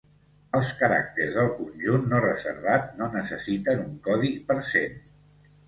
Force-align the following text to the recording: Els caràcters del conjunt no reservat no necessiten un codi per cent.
Els 0.59 0.69
caràcters 0.79 1.37
del 1.39 1.51
conjunt 1.57 2.09
no 2.15 2.23
reservat 2.25 2.89
no 3.03 3.11
necessiten 3.19 3.87
un 3.87 3.95
codi 4.11 4.35
per 4.51 4.61
cent. 4.75 5.01